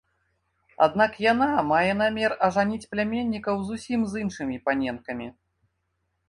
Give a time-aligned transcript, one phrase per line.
[0.85, 5.27] Аднак яна мае намер ажаніць пляменнікаў зусім з іншымі паненкамі.